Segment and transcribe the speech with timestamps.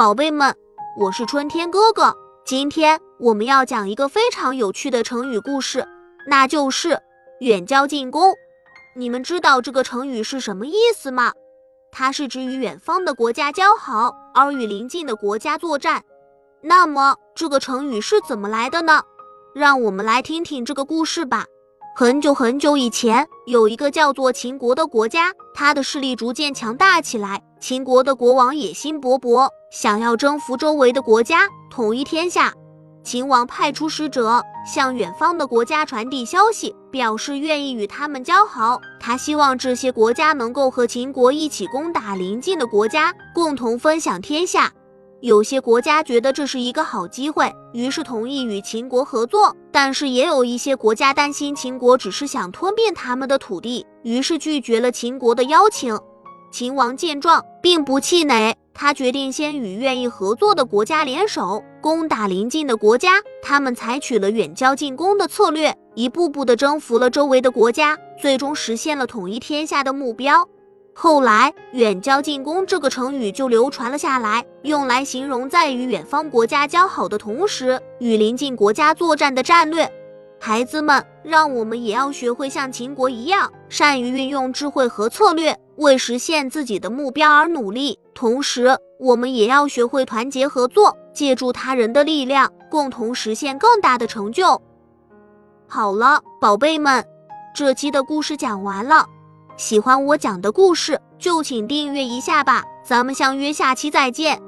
[0.00, 0.56] 宝贝们，
[0.96, 2.16] 我是春天哥哥。
[2.42, 5.86] 今天我们要讲一个非常有趣的成语故事，
[6.26, 6.98] 那就是
[7.40, 8.34] 远交近攻。
[8.96, 11.34] 你们知道这个成语是什么意思吗？
[11.92, 16.02] 它是指与远方的国家交好，而与邻近的国家作战。
[16.62, 19.02] 那么这个成语是怎么来的呢？
[19.54, 21.44] 让我们来听听这个故事吧。
[22.00, 27.42] 很久很久以前，有一个叫做秦国的国家，它的势力逐渐强大起来。
[27.60, 32.54] 秦国的国王野心勃勃，想要征服周围的国家，统一天下。
[33.04, 38.80] 秦王派出使者向远方的国家传递消息，表示愿意与他们交好。
[38.98, 44.72] 他希望这些国家能够和秦国一起攻打邻近的国家，共同分享天下。
[45.22, 49.54] 有些国家觉得这是一个好机会，于是同意与秦国合作。
[49.70, 55.98] 但是也有一些国家担心秦国只是想吞并他们的土地，于是拒绝了秦国的邀请。
[56.50, 63.10] 秦王见状，并不气馁，他决定先与愿意合作的国家联手，攻打邻近的国家。
[63.42, 70.48] 他们采取了远交近攻的策略，一步步地征服了周围的国家，最终实现了统一天下的目标。
[70.92, 79.90] 后来，“远交近攻”这个成语就流传了下来，用来形容在与远方国家交好的同时，与邻近国家作战的战略。
[80.38, 87.98] 孩子们，让我们也要学会像秦国一样，善于运用智慧和策略，为实现自己的目标而努力。
[88.14, 94.60] 同时，我们也要学会团结合作，借助他人的力量，共同实现更大的成就。
[95.66, 97.02] 好了，宝贝们，
[97.54, 99.06] 这期的故事讲完了。
[99.60, 102.64] 喜欢我讲的故事，就请订阅一下吧。
[102.82, 104.40] 咱们相约下期再见。